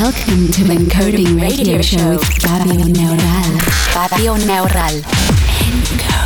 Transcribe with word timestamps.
Welcome 0.00 0.50
to 0.52 0.62
Encoding 0.62 1.38
Radio 1.38 1.82
Show 1.82 2.12
with 2.12 2.42
Fabio 2.42 2.86
Neural. 2.86 3.58
Fabio 3.92 4.34
Neural. 4.36 5.02
Encoding. 5.60 6.19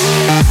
Like 0.00 0.41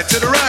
right 0.00 0.08
to 0.08 0.18
the 0.18 0.26
right. 0.28 0.39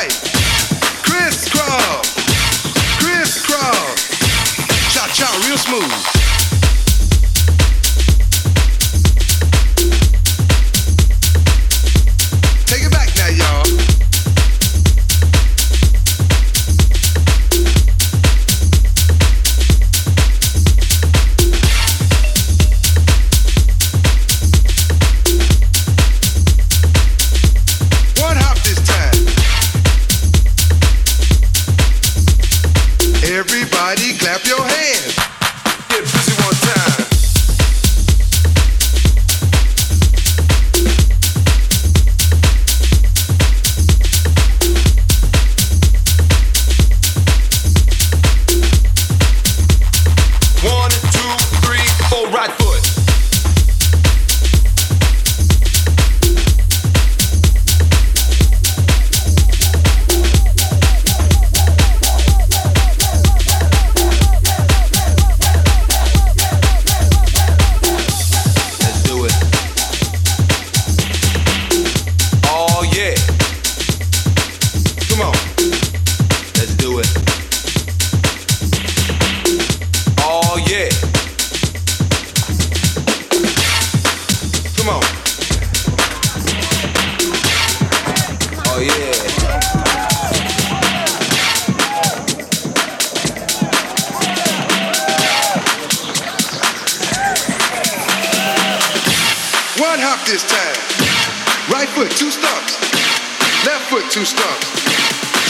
foot 103.91 104.09
two 104.09 104.23
strong. 104.23 104.55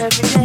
every 0.03 0.29
day. 0.31 0.42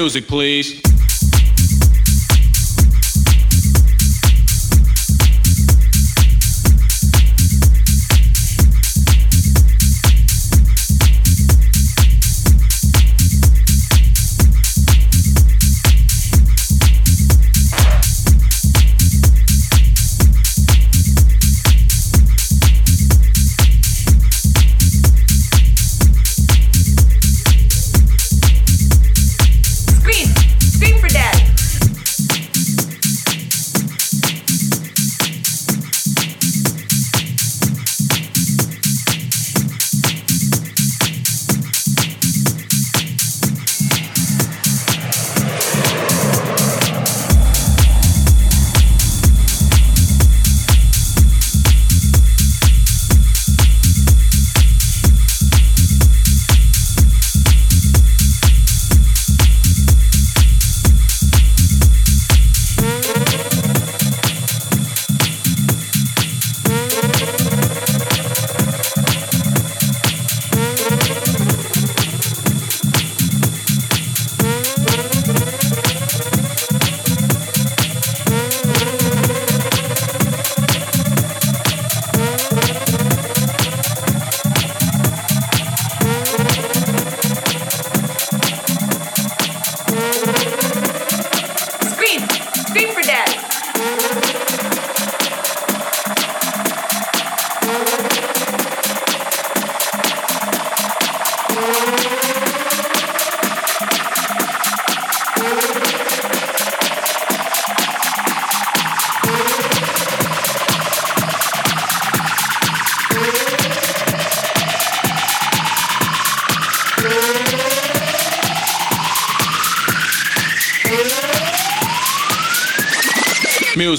Music, 0.00 0.26
please. 0.26 0.89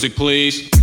Music, 0.02 0.16
please. 0.18 0.81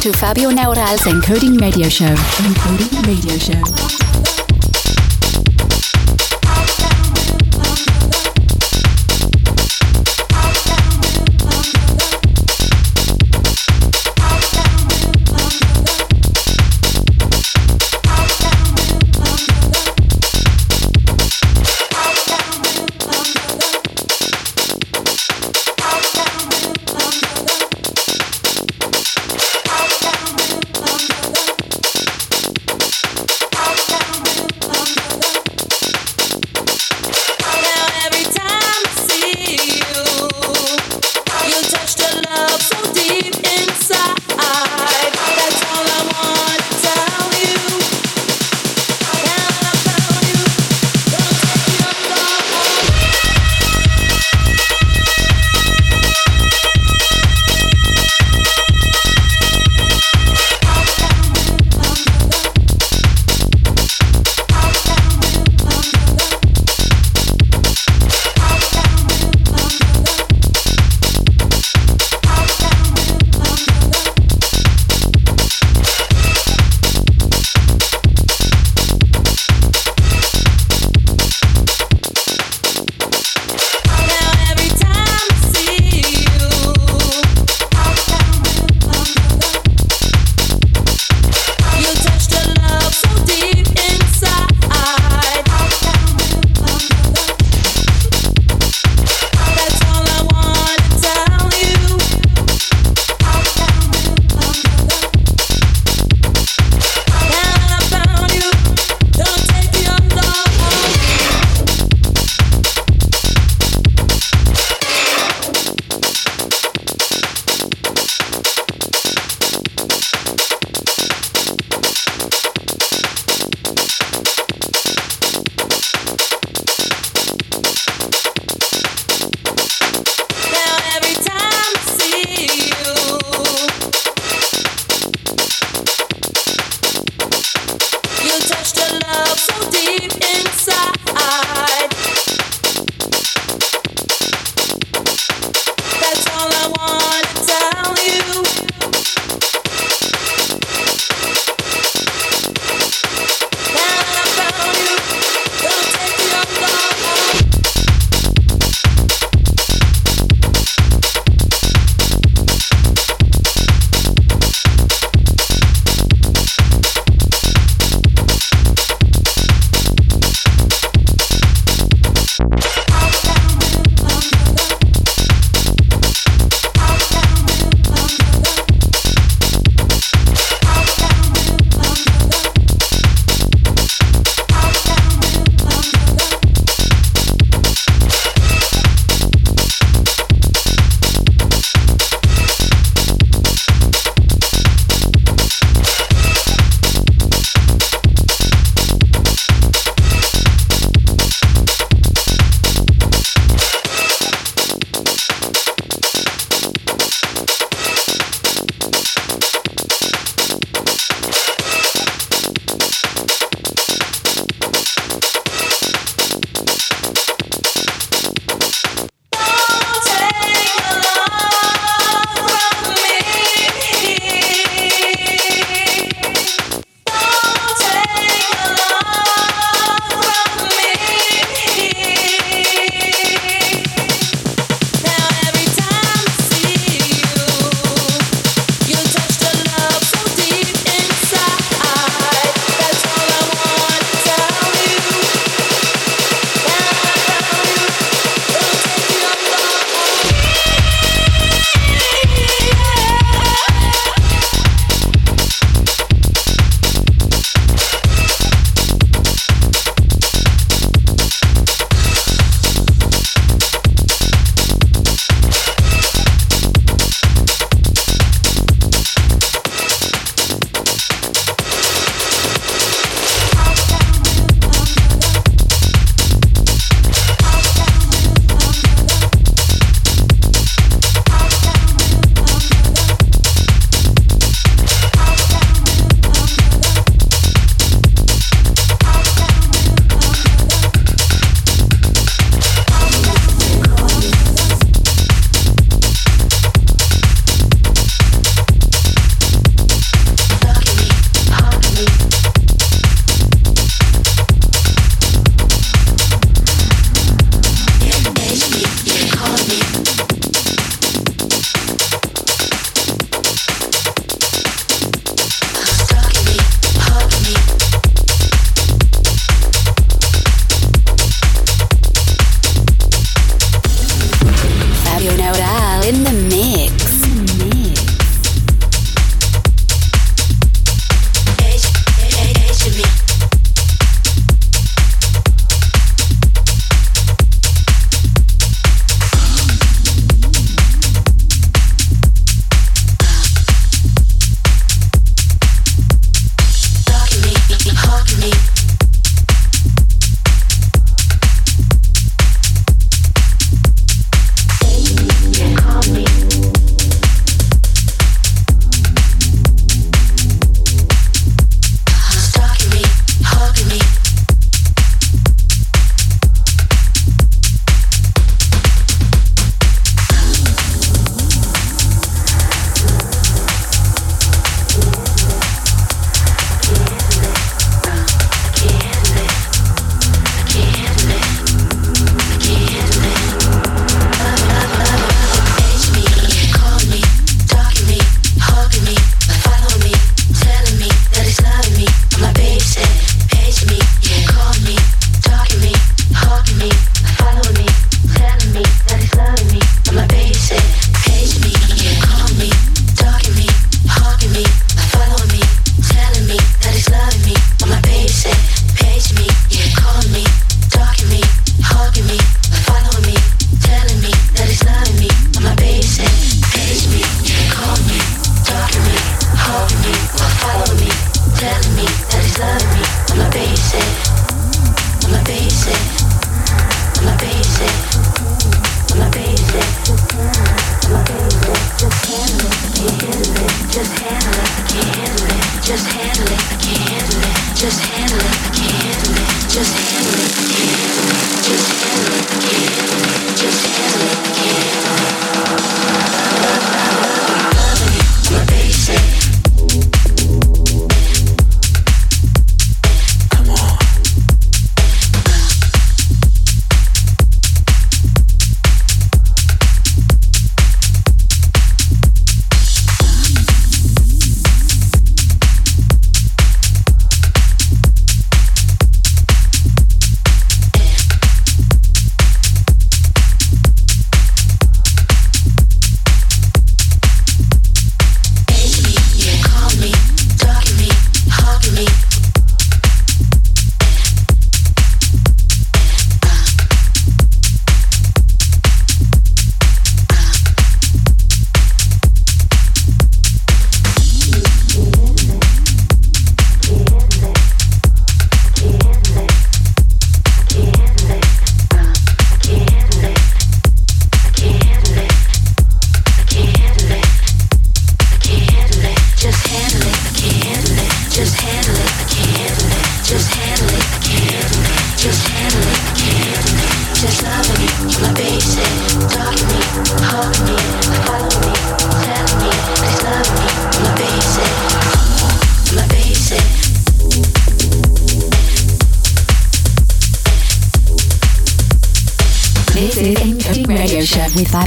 To 0.00 0.12
Fabio 0.12 0.50
Neural's 0.50 1.00
Encoding 1.02 1.60
Radio 1.60 1.88
Show. 1.88 2.04
Encoding 2.06 3.06
Radio 3.06 3.36
Show. 3.38 3.97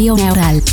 Fabio 0.01 0.15
Neural. 0.15 0.70